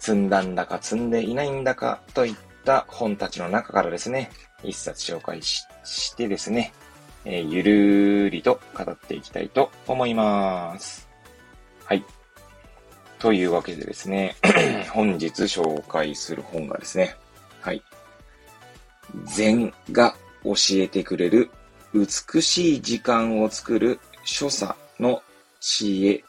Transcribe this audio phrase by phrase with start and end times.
[0.00, 4.30] 積んだんだか積んでいないんだかといった本たちの中からですね、
[4.64, 6.72] 一冊紹介してですね、
[7.24, 11.08] えー、ゆるーりと語っていきたいと思います。
[11.84, 12.04] はい。
[13.18, 14.36] というわけでですね、
[14.90, 17.14] 本日紹介する本がですね、
[17.60, 17.82] はい。
[19.26, 21.50] 禅が教えてくれる
[21.92, 25.22] 美しい時間を作る所作の
[25.60, 26.24] 知恵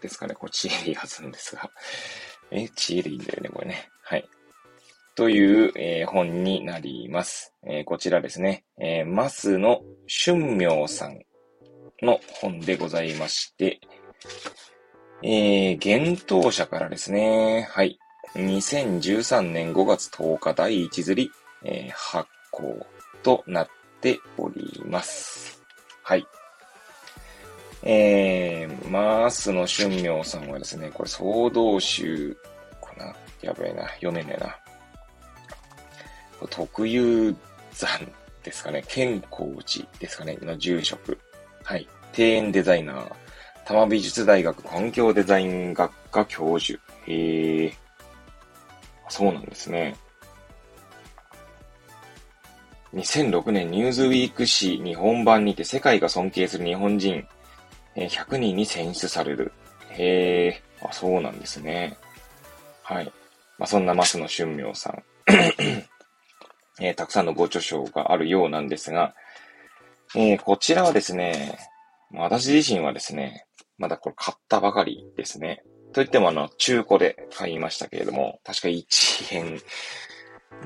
[0.00, 0.34] ですかね。
[0.34, 1.68] これ知恵でいいはずなんですが。
[2.52, 3.88] え、知恵でいいんだよね、これね。
[4.02, 4.28] はい。
[5.14, 7.54] という、えー、本になります。
[7.66, 8.64] えー、こちらですね。
[8.78, 11.20] えー、マスの春明さん
[12.02, 13.80] の本でございまして、
[15.22, 17.98] えー、幻冬者からですね、はい。
[18.34, 21.30] 2013年5月10日第1釣り、
[21.64, 22.86] えー、発行
[23.22, 23.68] となっ
[24.00, 25.62] ております。
[26.02, 26.26] はい。
[27.82, 32.36] えー、マースの春明さんはですね、これ、総道集
[32.80, 33.14] かな？
[33.40, 33.88] やべえな。
[33.94, 34.56] 読めねえな。
[36.48, 37.34] 特有
[37.72, 37.88] 山
[38.42, 38.84] ですかね。
[38.88, 40.36] 健康寺ですかね。
[40.42, 41.18] の住職。
[41.62, 41.88] はい。
[42.16, 43.08] 庭園デザイナー。
[43.64, 46.78] 多摩美術大学環境デザイン学科教授。
[47.06, 47.72] へえ。
[49.08, 49.96] そうなんですね。
[52.94, 57.24] 2006年ニューズウィーク誌日本版にて世界が尊敬する日本人
[58.08, 59.52] 100人に選出される。
[59.90, 61.96] へえ、あ、そうなんですね。
[62.82, 63.12] はい。
[63.58, 65.02] まあ、そんな増野春明さん、
[66.80, 69.14] えー、たくさんのご著書があるようなんですが、
[70.16, 71.58] えー、こちらはですね、
[72.12, 73.44] 私自身はですね、
[73.78, 75.62] まだこれ買ったばかりですね。
[75.92, 79.60] といってもあの、中古で買いましたけれども、確か1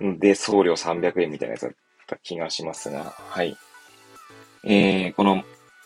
[0.00, 1.72] 円で送料300円みたいなやつだっ
[2.06, 3.56] た気がしますが、はい。
[4.64, 5.44] えー、この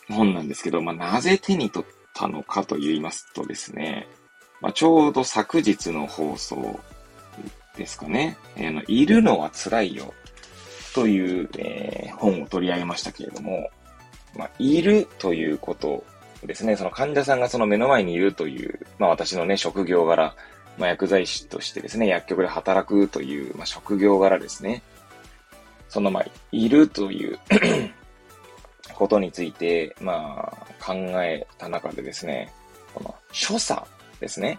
[0.08, 4.08] 本なんですけど、まあ、なぜ手に取ったのかと言いますとですね、
[4.60, 6.80] まあ、ちょうど昨日の放送
[7.76, 10.12] ですかね、えー、のいるのは辛いよ
[10.94, 13.70] という、えー、本を取り上げましたけれども、
[14.36, 16.04] まあ、いるということ
[16.44, 20.36] ですね、その患者さんがその目の前にいるという、まあ私のね、職業柄、
[20.78, 24.82] まあ薬剤師としてですね、薬局で働くという、まあ職業柄ですね。
[25.88, 27.38] そのまあ、いるという
[28.98, 30.92] ことについて、まあ、考
[31.22, 32.52] えた中でですね、
[32.92, 33.86] この所作
[34.18, 34.58] ですね。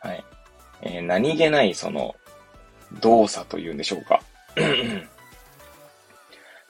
[0.00, 0.24] はい。
[0.82, 2.14] えー、何気ないその
[3.00, 4.22] 動作というんでしょうか。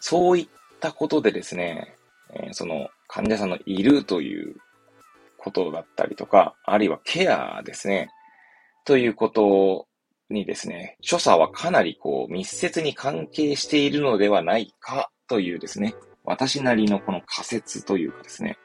[0.01, 0.49] そういっ
[0.81, 1.95] たことでですね、
[2.33, 4.57] えー、その患者さんのいるという
[5.37, 8.09] ことだったりとか、あるいはケアですね。
[8.87, 9.87] ということ
[10.31, 15.95] にですね、所作はかなりこう密接に関係しているのではないかというですね、
[16.25, 18.59] 私なりのこの仮説というかですね、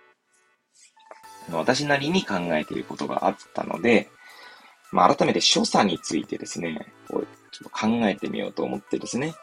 [1.52, 4.10] 私なりに考えていることがあったので、
[4.92, 9.34] まあ、改めて所作についてですね、こうちょっと考えてみようと思ってですね。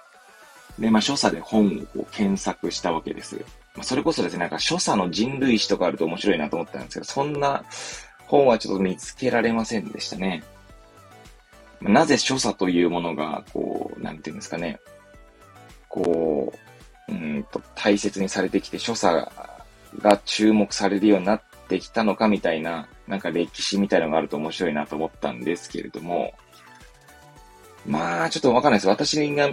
[0.79, 3.37] で、まあ、所作で本をこう検索したわけです。
[3.75, 7.65] まあ、それこそですね、なんか所作の人類史とかあると面白いなと思ったんですけど、そんな
[8.27, 10.43] 本はちょっと見つけられませんでしたね。
[11.81, 14.79] なぜ所作というものが、こう、なんていうんですかね、
[15.89, 16.72] こう、
[17.13, 19.29] うんと、大切にされてきて、所作
[20.01, 26.33] が注目されるようになってきたのかみたいな、なんか歴史みたいなのがあると面白いなと思ったんですけれども、
[27.87, 28.89] まあ、ちょっとわかんないです。
[28.89, 29.51] 私が、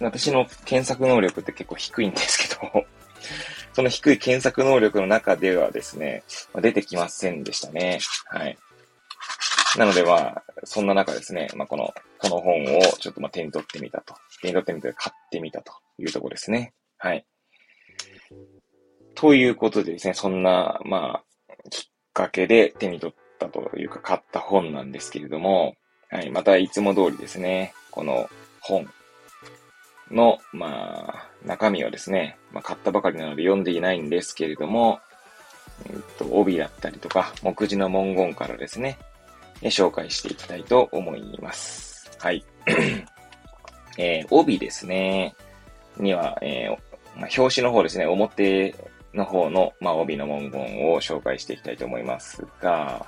[0.00, 2.84] 私の検索能力って結構低いんですけど、
[3.72, 6.22] その低い検索能力の中ではですね、
[6.60, 7.98] 出てきませんでしたね。
[8.26, 8.58] はい。
[9.76, 14.14] なのでまあ、そんな中ですね、まあこの、この本をちょっとまあ手に取ってみたと。
[14.40, 16.72] 手に取ってみて買ってみたというところですね。
[17.04, 17.26] はい。
[19.14, 25.74] ということでですね、そんな、まあ、きっかけで手に取ったというか買った本なんですけれども、
[26.08, 28.30] はい、またいつも通りですね、この
[28.62, 28.88] 本
[30.10, 34.98] の、まあ、中身はですね、まあ、買ったばかりなので読んでいないんですけれども、
[35.84, 38.96] えっと、帯だったりとか、目次の文言からですね、
[39.60, 42.10] 紹介していきたいと思います。
[42.18, 42.42] はい。
[43.98, 45.34] えー、帯ですね。
[45.96, 48.74] には、えー、まあ、表紙の方ですね、表
[49.12, 53.06] の方の、まあ、帯の文言を紹介していきたいと思いますが、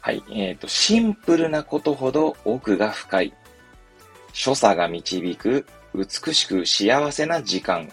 [0.00, 0.22] はい。
[0.30, 3.34] えっ、ー、と、シンプルなことほど奥が深い。
[4.32, 7.90] 所作が導く美しく幸せな時間。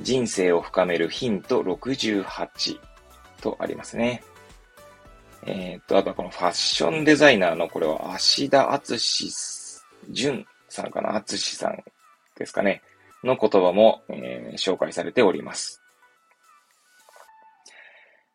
[0.00, 2.78] 人生を深めるヒント68
[3.42, 4.22] とありますね。
[5.46, 8.98] えっ、と、あとはこのファッションデザイナーのこれは芦田敦
[10.10, 11.16] 淳さんかな？
[11.16, 11.82] 敦さん
[12.36, 12.82] ですかね。
[13.24, 15.82] の言葉も、えー、紹介されております。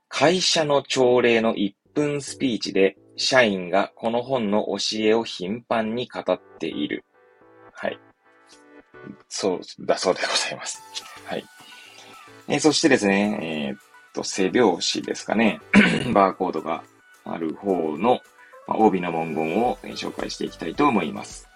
[0.07, 7.03] 会社の朝礼の1分スピーチで社員がこの本の教えを頻繁に語っている。
[7.73, 7.99] はい。
[9.27, 10.81] そうだそうでございます。
[11.25, 11.45] はい。
[12.47, 13.79] えー、そしてですね、えー、っ
[14.13, 15.59] と、背拍子ですかね。
[16.13, 16.83] バーコードが
[17.23, 18.21] ある方の、
[18.67, 21.49] まあ、帯の文言を、紹介していきたいと思います。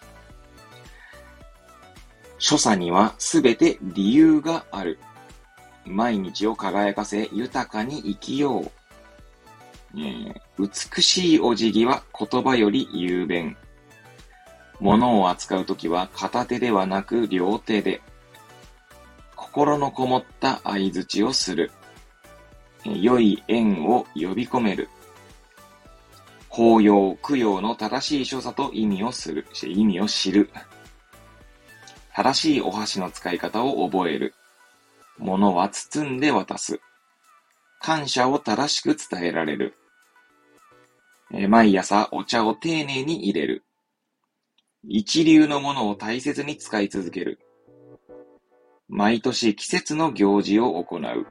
[2.40, 4.98] 所作にはすべて理由がある。
[5.86, 8.72] 毎日を輝かせ豊かに生きよう。
[9.96, 13.58] えー、美しいお辞儀は言葉より雄弁。
[14.80, 18.02] 物を扱うときは片手ではなく両手で。
[19.36, 21.72] 心のこもった相槌をする。
[22.86, 24.90] 良い縁を呼び込める。
[26.48, 29.46] 法要、供養の正しい所作と意味をする。
[29.64, 30.50] 意味を知る。
[32.20, 34.36] 正しいお箸の使い方を覚える。
[35.20, 36.82] 物は包んで渡す。
[37.80, 39.78] 感謝を正しく伝えられる。
[41.48, 43.64] 毎朝お茶を丁寧に入れる。
[44.84, 47.40] 一流のものを大切に使い続ける。
[48.90, 51.26] 毎年季節の行事を行う。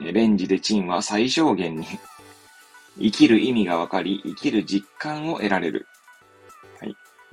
[0.00, 1.86] レンジでチンは最小限に。
[2.98, 5.86] 生きる意味がわかり、生きる実感を得られる。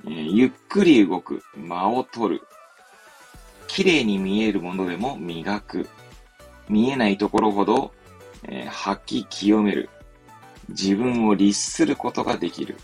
[0.06, 1.42] えー、ゆっくり動く。
[1.56, 2.42] 間を取る。
[3.66, 5.88] 綺麗に見えるものでも磨く。
[6.68, 7.92] 見えないところほど、
[8.44, 9.90] えー、吐き清める。
[10.68, 12.76] 自分を律することができる。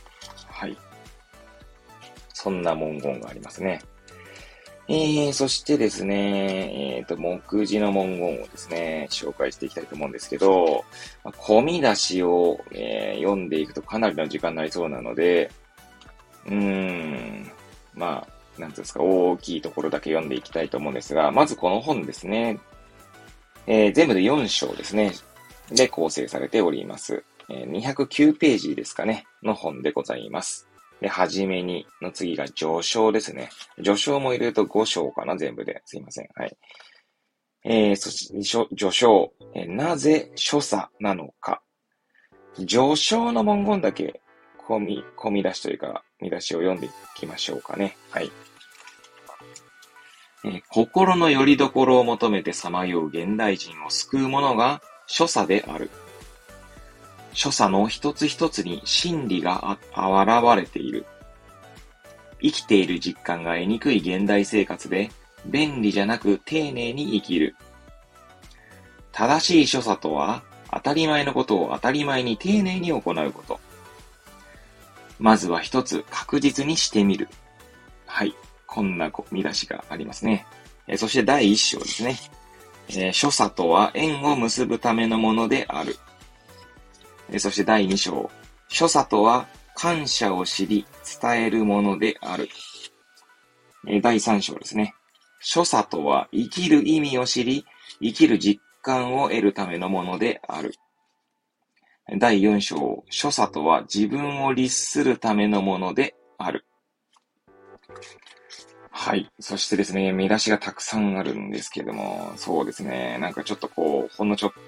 [0.48, 0.76] はい。
[2.32, 3.80] そんな文言がありますね。
[4.88, 10.84] えー、そしてですね、えっ、ー、と、目次の文言をですね、紹介していきたいと思うんですけど、
[11.24, 15.50] ま、込み出しを、えー、読んでいくとかなりの時間になりそうなので、
[16.46, 17.50] うーん、
[17.94, 22.58] まあ、なんていうんですか、大きいところだけ読んでいきたいと思うんですが、まずこの本ですね、
[23.66, 25.12] えー、全部で4章ですね、
[25.70, 27.24] で構成されております。
[27.48, 30.68] えー、209ページですかね、の本でございます。
[31.00, 33.50] で、はじめにの次が序章ですね。
[33.76, 35.82] 序章も入れると5章かな、全部で。
[35.84, 36.28] すいません。
[36.34, 36.56] はい。
[37.64, 41.62] えー、そして、序章、えー、なぜ所作なのか。
[42.66, 44.20] 序章の文言だけ
[44.66, 47.96] 込み、込み出しというか、見出しを読んでいきましょうかね。
[48.10, 48.30] はい。
[50.44, 55.90] えー、心の拠り所を求めてさまよう現代人を救うものが所作である。
[57.32, 61.06] 所作の一つ一つに真理が現れている。
[62.40, 65.10] 生きている実感が得にくい現代生活で、
[65.46, 67.56] 便利じゃなく丁寧に生きる。
[69.12, 70.42] 正しい所作とは、
[70.72, 73.02] 当たり前のことを当たり前に丁寧に行う
[73.32, 73.60] こと。
[75.18, 77.28] まずは一つ確実にしてみる。
[78.06, 78.34] はい。
[78.66, 80.46] こんな見出しがありますね。
[80.86, 82.16] えそして第一章ですね。
[82.88, 85.96] えー、所作とは縁を結ぶためのものである。
[87.30, 88.30] えそして第2章。
[88.68, 90.86] 所作とは感謝を知り
[91.20, 92.48] 伝えるものである。
[93.88, 94.94] え第3章ですね。
[95.40, 97.64] 所作とは生きる意味を知り、
[98.00, 100.74] 生きる実感を得るためのものである。
[102.08, 103.04] 第4章。
[103.10, 106.64] 所作とは自分を律するためのものである。
[108.90, 109.30] はい。
[109.40, 114.60] そしてですね、見出しがたくさんあるんですけども、そうですね、なんかちょっとこう、ほんのちょっと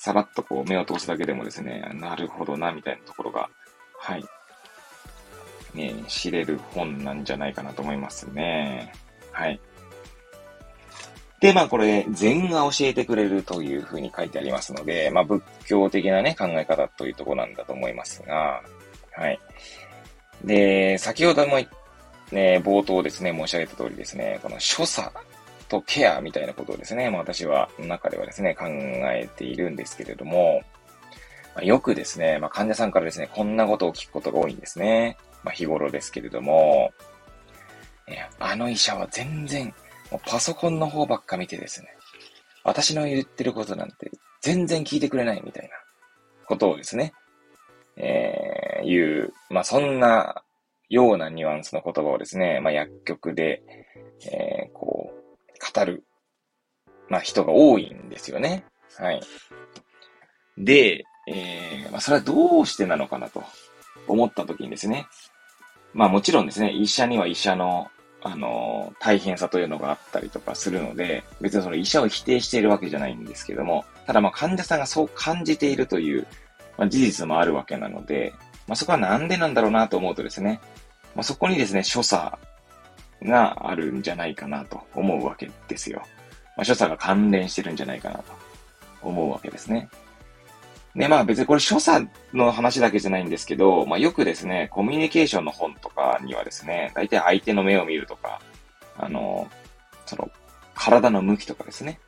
[0.00, 3.50] さらっとこう目を通すだけでもですね、なるほどな、みたいなところが、
[3.98, 4.24] はい、
[5.74, 8.92] ね、知れる本なんじゃないかなと思いますね。
[9.32, 9.60] はい。
[11.40, 18.62] で、まあこれ、禅が教えてくれるというふうに書いてありますので、まあ仏教的なね、考え方というとこなんだと思いますが、
[19.12, 19.40] はい。
[20.44, 21.56] で、先ほども、
[22.32, 25.12] ね、冒頭ですね、申し上げた通りですね、この所作
[25.68, 30.62] とケアみたいなことをですね、まあ、私は、中ではですね、考えているんですけれども、
[31.54, 35.16] まあ、よくですね、まあ、患者さんからですね、こんなことを聞くことが多いんですね。
[35.42, 36.92] まあ、日頃ですけれども、
[38.38, 39.72] あの医者は全然、
[40.10, 41.88] もうパソコンの方ばっか見てですね、
[42.64, 45.70] 私の言ってることなんて全然聞いてくれないみたいな
[46.46, 47.12] ことをですね、
[47.96, 50.42] えー、言う、まあ、そんな
[50.88, 53.62] ようなニュアンスの言葉をですね、まあ、薬局で、
[54.30, 56.04] えー、こう、語る、
[57.08, 58.64] まあ、人が多いんですよね。
[58.96, 59.20] はい。
[60.58, 63.42] で、えー、まあ、それはどうしてなのかなと
[64.08, 65.06] 思った時にですね、
[65.92, 67.88] まあもちろんですね、医者には医者の、
[68.22, 76.26] あの大変さというのがあったりとかするので、別にその医者を否定しているわけじゃないんですけども、ただまあ患者さんがそう感じているという、
[76.76, 78.34] まあ、事実もあるわけなので、
[78.66, 80.60] まあそこはなんでなんだろうなと思うとですね、
[81.14, 82.36] まあそこにですね、所作
[83.22, 86.02] があるんじゃないかなと思うわけですよ。
[86.56, 88.24] まあ所作が関連してるんじゃないかなと
[89.02, 89.88] 思うわけですね。
[90.94, 98.40] で、まあ別にこれ所作の話だけじゃないんですけど、まあよくですね、コミュニケーションの本とかにはですね、大体相手の目を見るとか、
[98.96, 99.48] あの、
[100.06, 100.30] その、
[100.74, 102.00] 体の向きとかですね。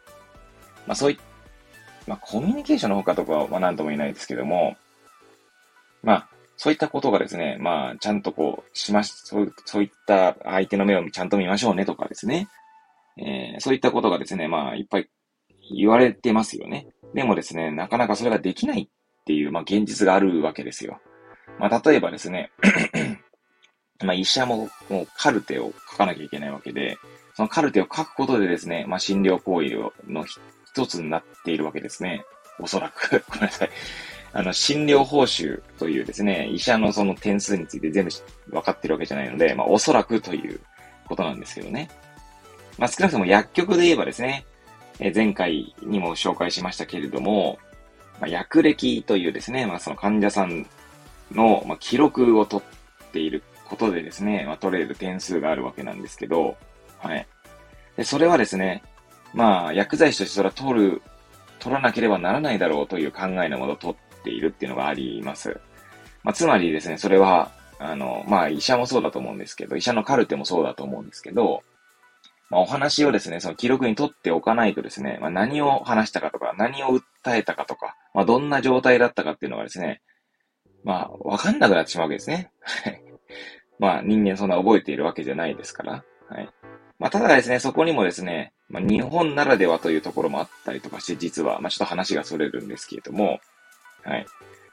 [0.87, 1.19] まあそうい
[2.07, 4.77] まあコミュニケーションの他とかはまあ何とも言えないですけども、
[6.03, 12.49] まあそういったことがですね、まあちゃんとこう、しまし、そうそういった相手の目をちゃんと見ましょうねとかですね。
[13.19, 15.09] えー、そういったことがですね、まあいっぱい
[15.75, 16.89] 言われてますよね。
[17.15, 18.89] でもですね、なかなかそれができないっ
[19.25, 21.01] ていう、まあ、現実があるわけですよ。
[21.59, 22.51] まあ、例えばですね、
[24.03, 26.99] まあ、医者も、もうカルテを書かなきゃいけないわけで、
[27.35, 29.77] そのカルテを書くことでですね、まあ、診療行為
[30.11, 30.25] の
[30.67, 32.25] 一つになっているわけですね。
[32.59, 33.25] おそらく。
[33.29, 33.71] ごめんなさい。
[34.33, 38.11] あの、診療報酬というですね、医者のその点数について全部
[38.49, 40.61] 分かってるわけじゃないので、まあ、おそらくという
[41.07, 41.89] ことなんですけどね。
[42.79, 44.47] まあ、少なくとも薬局で言えばですね、
[45.05, 47.59] え前回にも紹介しましたけれども、
[48.21, 50.67] まあ、薬歴というですね、まあ、その患者さん
[51.33, 56.57] の、ま、記録を取っていることでですね、まあ、取れる点数があるわけなんですけど、
[56.99, 57.27] はい。
[57.97, 58.83] で、それはですね、
[59.35, 61.03] まあ、薬剤師としてそれは取る、
[61.59, 65.59] 取らなければならないだろうという考えのもと取っているっていうのがあります。
[66.23, 71.65] まあ、つまりですね、それは、あの、まあ、医者もそうだと思うんですけど、医者のカルテもそうだと思うんですけど、
[72.53, 80.03] まあ、お話をですね、その記録に取っておかないとですね、まあ、何を話したかとか、何を訴えたかとか、まあ、どんな状態だったかっていうのがですね、
[80.85, 82.53] まあ、わかんなくなってしまうわけですね。
[83.81, 86.05] まあ、人間そんな覚えているわけじゃないですから。
[86.29, 86.49] はい。
[86.99, 93.41] まあ、ただですね、そこにもですね、まあ、日本ならではというところもあったりとかして、実は、まあ、ちょっと話がそれるんですけれども、
[94.05, 94.27] はい。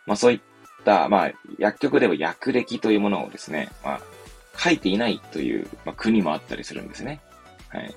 [0.05, 0.39] まあ、そういっ
[0.83, 4.01] た、まあ、薬局では薬歴というものをですね、まあ、
[4.57, 7.21] 書いていないという、まあ、国もあったりするんですね。
[7.69, 7.95] はい。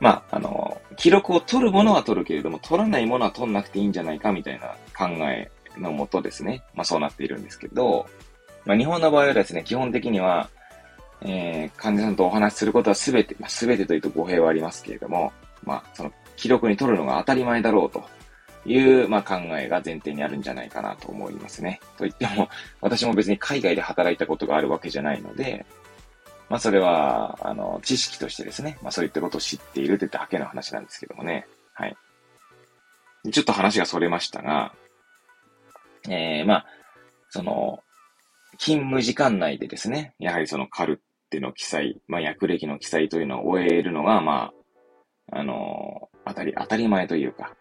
[0.00, 6.62] まあ、あの、記録を取るものは取るけれども、取らないものは取んなくていいんじゃないかみたいな考えのもとですね。
[6.74, 8.06] まあそうなっているんですけど、
[8.64, 10.48] まあ日本の場合はですね、基本的には、
[11.22, 15.32] えー、患者さんとお話しすることはすべて、まあすべてというと語弊はありますけれども、
[15.64, 18.02] まあその記録に取るのが当たり前だろうと
[18.64, 21.80] いう、まあ考えが前提にあるんじゃないかなと思いますね。
[21.98, 22.48] と言っても、
[22.80, 25.66] 私も別に海外で働いたことがあるわけじゃないので、
[26.50, 31.46] まあそれは、あの、知識としてですね、まあそういったことを知っているってだけの話なんですけどもね。
[31.74, 31.96] はい。
[33.30, 34.74] ちょっと話がそれましたが、
[36.08, 36.66] えー、まあ、
[37.28, 37.78] その、
[38.58, 44.50] 勤務時間内でですね、やはりそのカルテの記載、まあ薬歴の記載というのを終えるのが、ま
[45.30, 47.54] あ、あの、当たり、当たり前というか、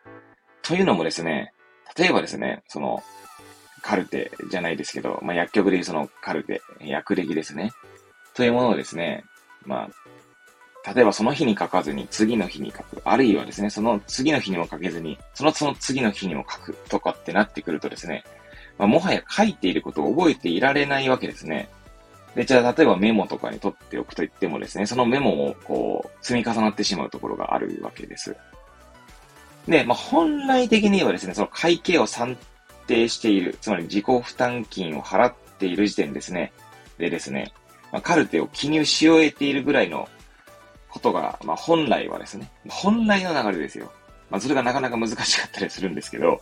[0.63, 1.53] というのもですね、
[1.95, 3.03] 例えばですね、その、
[3.83, 7.71] カルテじゃないですけど、まあ薬局でいうそのカルテ、薬歴ですね。
[8.39, 9.25] というものをですね、
[9.65, 9.89] ま
[10.85, 13.01] あ、例えばその日に書かずに次の日に書く。
[13.03, 18.23] あるいはですね、その次の日にも書けずに、そのその次の日にも書くとかってなってくるとですね、
[18.77, 21.67] まあ、もはや書いていることを覚えていられないわけですね。
[22.33, 28.37] で、じゃあ例えばメモとかに取っておくと言ってもですね、そのメモもこう、積み重なってしまうところがあるわけです。
[29.67, 32.37] で、まあ、本来的に言えばですね、その会計を算
[32.87, 36.53] 定している、つまり自己負担金を払っている時点ですね、
[36.97, 37.51] でですね、
[37.91, 40.07] まあ、カルテを記入し終えているぐらいの
[40.89, 43.91] ことが、まあ、本来はですね、本来の流れですよ。
[44.29, 46.41] まあ、それがなかなか難しかったりするんですけど、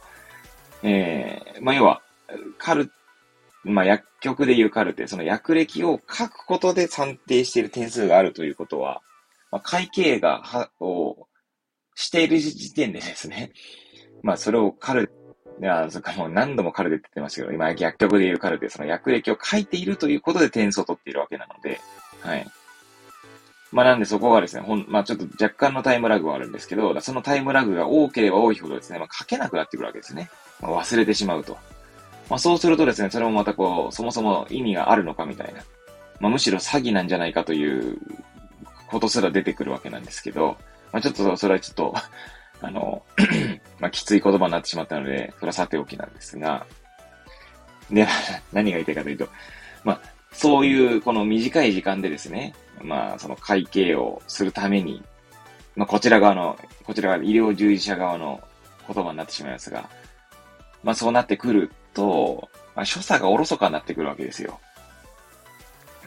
[0.84, 2.02] えー、まあ、要は、
[2.58, 2.92] カル、
[3.64, 9.02] まあ、薬局でいうカルテ、その薬歴を書くことで算定している点数があるということは、
[9.52, 11.28] まあ、会計が、は、を、
[11.96, 13.52] している時点でですね、
[14.22, 15.12] まあ、それをカル
[15.60, 21.80] いや、そっかもう何度もカルテって言ってましたけど、今薬局で言うカルテ、その薬歴を書いているということで点数を取っているわけなので、
[22.22, 22.48] はい。
[23.72, 30.30] まあなんでそこがですね、ほん、まあちょっと若干のタイムラグはあるんですけど、そのタイムラグが多ければ多いほどですね、まあ書けなくなってくるわけですね。
[30.62, 31.58] まあ、忘れてしまうと。
[32.30, 35.62] まあそうするとですね、それもまたこう、そもそも意味があるのかみたいな。
[36.20, 37.98] まあむしろ詐欺なんじゃないかという
[38.90, 40.58] ことすら出てくるわけなんですけど、
[40.94, 41.96] まあちょっとそれはちょっと
[42.62, 43.04] あの、
[43.80, 46.66] まあ、きつい言葉になってしまったので、それはさておきなんですが、
[47.92, 48.08] で、
[48.52, 49.30] 何が言いたいかというと、
[49.84, 50.00] まあ、
[50.32, 55.04] そういうこの短い時間でですね、まあ、その会計をするために、
[55.76, 58.42] まあ、こちら側の、こちら側、医療従事者側の
[58.88, 59.90] 言葉になってしまいますが、
[60.84, 64.60] まあそうなってくると、まあ、所作がおろそかになってくるわけですよ。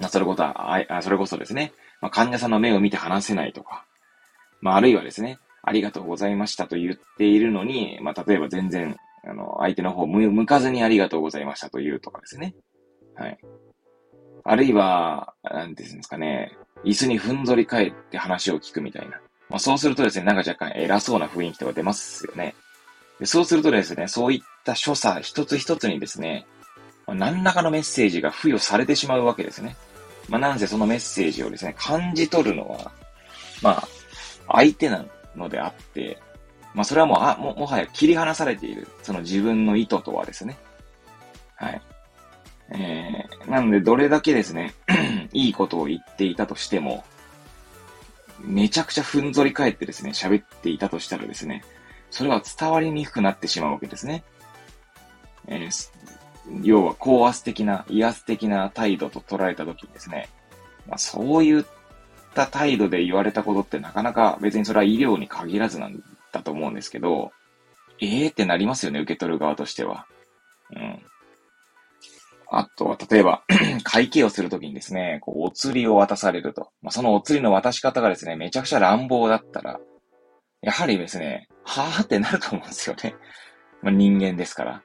[0.00, 3.85] まあそれこそ、あそれこそですね、まあ患者さんの目を見て話せないとか、
[4.61, 12.55] まああるいはですね、ありがとうございましたと言っているのに、まあ例えば全然、あの、相手の方向かずにありがとうございましたと言うとかですね。
[13.14, 13.38] はい。
[14.45, 19.21] あるいは、なんていうんですかね、椅子にふんぞり返って話を聞くみたいな。
[19.50, 22.55] まあ、そうするとですね、なんか若干偉そうな雰囲気とか出ますよね。
[23.19, 26.47] でそうするとですね、そういった所作一つ一つにですね、
[27.07, 29.76] まあ、何らかのメッセージが付与されてしまうわけですね。
[30.29, 32.93] まあ、なんせそのメッセージをですね、感じ取るのは、
[33.61, 33.88] まあ、
[34.49, 35.05] 相手な
[35.37, 36.19] のであって、
[36.75, 38.87] まあ、それはもう、あ、も、もはや切り離されている。
[39.03, 40.57] その自分の意図とはですね。
[41.57, 41.83] はい。
[42.73, 44.75] えー、なので、どれだけですね、
[45.33, 47.05] いいことを言っていたとしても、
[48.41, 51.65] めちゃくちゃふんぞり返ってですね、喋っていたとしたらですね、
[52.11, 54.23] それは伝わりにくくなってしまうわけですね。
[55.49, 55.91] えー、
[56.63, 60.29] 要は高圧的な、威圧的な態度と捉えたときにですね、
[60.87, 61.65] まあ、そういっ
[62.31, 67.33] った態度で言われたことってなかなか別にそれは医療に限らずなんだと思うんですけど、
[68.01, 70.07] ええー、ってなりますよね、受け取る側としては。
[70.75, 71.03] うん。
[72.53, 73.43] あとは、例えば
[73.85, 76.71] 会計をするときにですね、こう、お釣りを渡されると。
[76.83, 79.79] まあ、そのお釣りの渡し方がですね、めちゃくちゃ乱暴だったら、
[80.63, 83.15] やはりですね、はぁってなると思うんですよね。
[83.83, 84.83] まあ、人間ですから。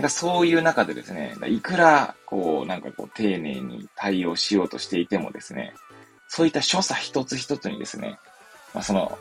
[0.00, 5.74] だそういう中でですね、いくら、こう、なんかこう、丁寧に対応しようとしていてもですね、
[6.28, 8.18] そういった所作一つ一つにですね、
[8.74, 9.18] まあ、その、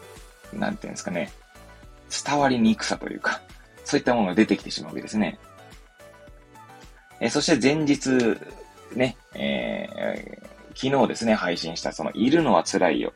[0.53, 1.31] なんていうんですかね、
[2.25, 3.41] 伝わりにくさというか、
[3.83, 5.39] そういったものが出てきてしまうわけですね。
[7.19, 8.09] えそして前日、
[8.93, 13.13] ね、えー、昨日ですね、配信したその、いるのは辛いよ。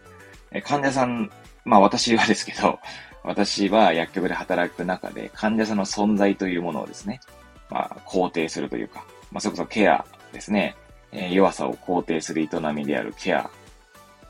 [0.51, 1.29] え患者さん、
[1.65, 2.79] まあ私はですけど、
[3.23, 7.19] 私は薬局で働く中で患者さんの存在というものをですね、
[7.69, 10.75] まあ肯定するというか、まあそれこそケアですね、
[11.11, 13.49] えー、弱さを肯定する営みであるケア。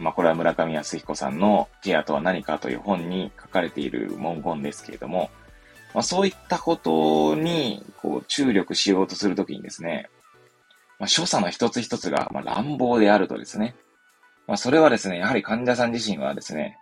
[0.01, 5.29] まあこれは村上康彦さんのケアとは何かという本に書かれている文言ですけれども、
[5.93, 10.09] まあ、そういったことに、こう、注力しようとするときにですね、
[10.99, 13.75] まあ、所作の一つ一つが、ま、乱暴であるとですね、
[14.47, 16.77] まあ、それはですね、やはり患者さん自身はですね、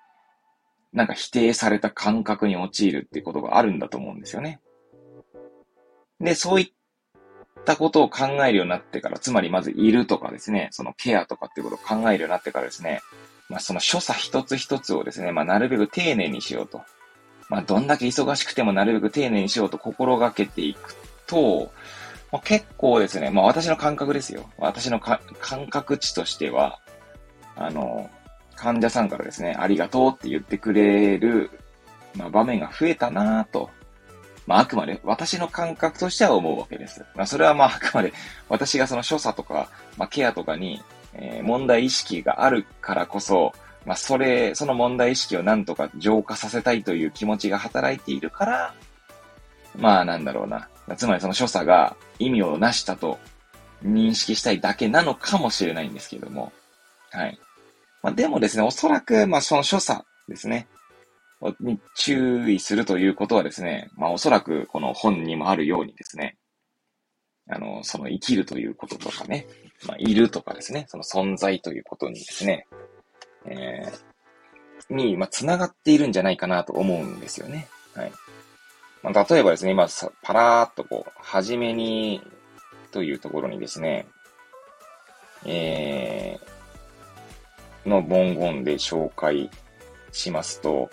[0.94, 4.60] なんか否定された感覚に陥るっていうことがあるんだと思うんですよね。
[6.20, 6.72] で、そういっ
[7.70, 13.02] たことを考えるようになってから、つまりまずいるとかですね、そのケアとかっていうことを考えるようになってからですね、
[13.48, 16.82] まあ、その所作一つ一つをですね、まあ、なるべく丁寧にしようと。
[17.48, 20.96] まあ、どんだけ忙しくてもなるべく丁寧にしようと心がけていく
[21.28, 21.72] と、
[22.32, 24.50] まあ、結構ですね、まあ私の感覚ですよ。
[24.58, 25.20] 私の感
[25.70, 26.80] 覚値としては、
[27.56, 28.10] あの、
[28.56, 31.52] 患者さんからですね、ありがとうって言ってくれる、
[32.16, 33.70] まあ、場面が増えたなぁと。
[34.50, 37.06] まあ、あくまで私の感覚としては思うわけです。
[37.14, 38.12] まあ、それはまあ、あくまで
[38.50, 40.82] 私がその所作とか、まあ、ケアとかに、
[41.14, 43.54] えー、問題意識があるからこそ、
[43.86, 48.74] まあ、それ、その問題意識をなんとか浄化させたいという気持ちが働いているから、
[49.78, 50.68] まあなんだろうな。
[50.98, 53.20] つまりその所作が意味をなしたと
[53.86, 56.52] 認識したいだけなのかもしれないんですけれども。
[57.12, 57.40] はい。
[58.02, 60.68] まあでもですね、おそらく、まあその所作ですね。
[61.60, 66.38] に注意するということはですね、まあおそらくこの本にもあるようにですね、
[67.50, 69.48] あの、その生きるということとかね、
[69.86, 72.68] まあいるとかですね、その存在ということにですね、
[73.46, 77.68] えー、に、まあ、繋がっているんじゃないかなと思うんですよね。
[77.96, 78.12] はい。
[79.04, 79.88] まあ、例えばですね、今、
[80.22, 82.22] パラーっとこう、はじめに、
[82.92, 84.08] というところにですね、
[85.46, 89.50] えー、の文言で紹介
[90.12, 90.90] しますと、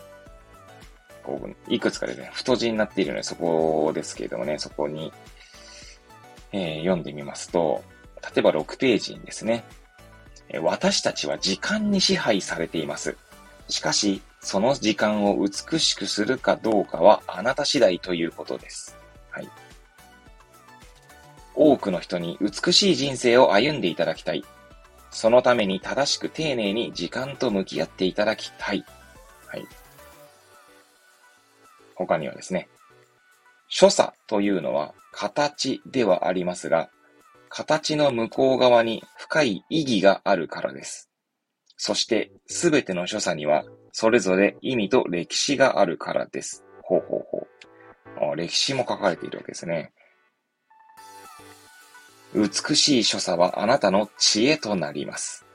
[1.27, 5.13] こう、いくつかですね、太字になっているので、そこですけれどもね、そこに、
[6.53, 7.83] えー、読んでみますと、
[8.23, 9.65] 例えば6ページにですね、
[10.63, 13.17] 私たちは時間に支配されています。
[13.69, 18.97] しかし、その時間を美しくするかどうかはあなた次第ということです。
[19.31, 19.49] はい。
[21.57, 24.45] 多くの人に美しい人生を歩んでいただきたい。
[25.11, 28.85] そのために正しく丁寧に時間と向き合っていただきたい。
[29.49, 29.67] はい。
[31.97, 32.69] 他にはですね、
[33.69, 36.91] 所作というのは形ではありますが、
[37.49, 41.11] 形の向こう側に深い意義があるからです。
[41.77, 46.65] そして、すべての所作には、それぞれ意味と歴史があるからです。
[46.83, 47.39] ほうほうほ
[48.33, 48.37] う。
[48.37, 49.93] 歴史も書かれているわけですね。
[52.35, 55.47] 美しい所作はあなたの知恵となります。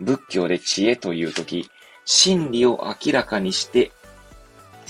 [0.00, 1.68] 仏教で知恵というとき、
[2.04, 3.92] 真理を明らかにして、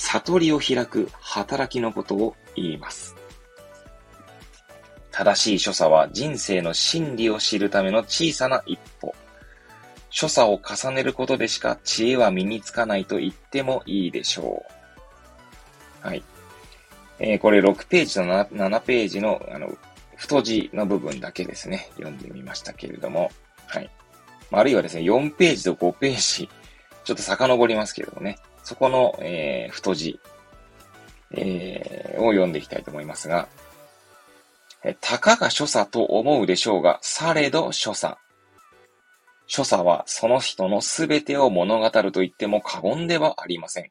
[0.00, 3.14] 悟りを開く働きのことを言います。
[5.10, 9.14] 正しい所作は人生の真理を知るための小さな一歩。
[10.08, 14.64] 所作を重ねることでしか知恵は身につかないと言ってもいいでしょ
[16.02, 16.06] う。
[16.06, 16.22] はい。
[17.18, 19.70] えー、これ6ページと 7, 7ページの、あの、
[20.16, 23.30] 太字の部分だけですね、読んでみましたけれども、
[23.66, 23.90] はい。
[24.50, 26.48] あるいはですね、4ページと5ページ、
[27.04, 28.38] ちょっと遡りますけれどもね、
[28.70, 30.20] そこの、えー、太字、
[31.32, 33.48] えー、を読んでいきたいと思いますが、
[34.84, 38.16] えたかが所作と思うでしょうが、されど所作。
[39.48, 43.90] 所作はその人のすべてを物語ると言っても過言ではありません。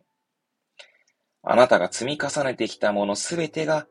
[1.43, 3.85] あなたが積み重ねてきたものすべてが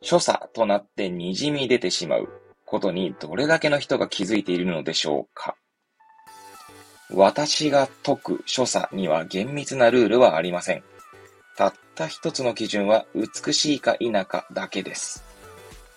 [0.00, 2.30] 所作となって滲み出てしまう
[2.64, 5.54] ことにどれだけの人が気づいているのでしょうか
[7.12, 10.82] 私が解く所作には厳密なルールはありません。
[11.56, 15.24] たった一つの基準は美しいか否かだけです。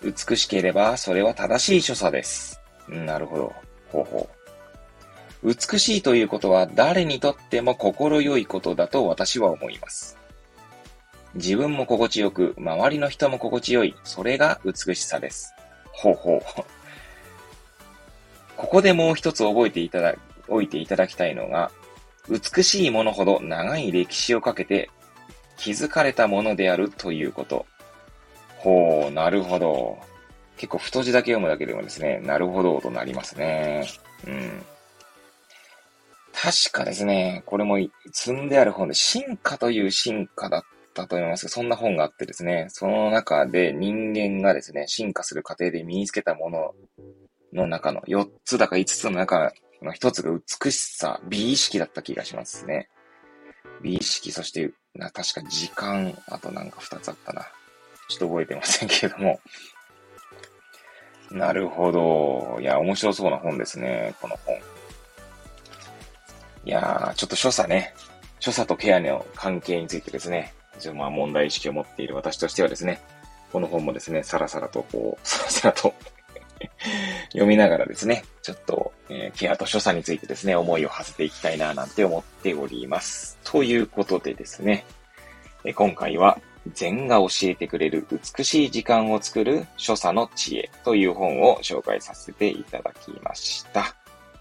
[0.02, 2.60] 美しければそれは正しい所作です。
[2.88, 3.54] なるほど。
[3.92, 4.30] ほうほ
[5.44, 5.48] う。
[5.54, 10.18] 美しいということは誰にとっても心よいことだと私は思います。
[11.36, 15.54] 自分も心地よく、周りの人も心地よい、それが美しさです。
[15.92, 16.42] ほうほう。
[18.56, 20.14] ここでもう一つ覚えていただ、
[20.54, 21.72] おいていただきたいのが、
[22.30, 24.90] 美しいものほど長い歴史をかけて
[25.58, 27.66] 築かれたものであるということ。
[28.58, 29.98] ほう、なるほど。
[30.58, 33.88] 結構太字だけ読むだけでもですね、なるほどとなりますね。
[34.26, 34.64] うん。
[36.34, 37.78] 確かですね、これも
[38.12, 40.64] 積んである本で、進化という進化だっ
[40.94, 46.74] たと思いますけど、そんな本があってですね、その中で人間がですね、進化する過程で身につけたもの
[47.54, 52.90] の中の4つだか5つの中の1つが美しさ、美意識だった気がしますね。
[53.82, 57.48] 美意識、そして、な確か時間、あとなんか2つあったな。
[58.10, 59.40] ちょっと覚えてませんけれども。
[61.32, 62.60] なるほど。
[62.62, 64.56] いや、面白そうな本ですね、この本。
[66.66, 67.94] いやー、ちょっと所作ね。
[68.40, 73.02] 所作とケアの関係についてですね、一応まあ問題意識を持っている私としてはですね、
[73.52, 75.94] この本もですね、さらさらとこう、さらさらと
[77.34, 83.38] 読みながらですね、ちょっと、えー、ケアと所作についてですね、思いを馳せていきたいななんて思っております。
[83.44, 84.86] ということでですね、
[85.66, 86.40] え今回は
[86.74, 93.96] 禅が教えてくれる美しい時間を作る所作の知恵という本を紹介させていただきました。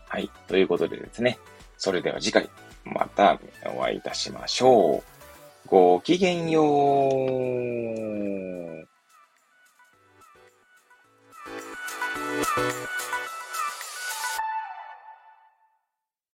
[0.09, 0.31] はい。
[0.47, 1.39] ということでですね、
[1.77, 2.49] それでは次回
[2.85, 3.41] また
[3.77, 5.03] お会いいたしましょう。
[5.67, 8.23] ごきげんよう。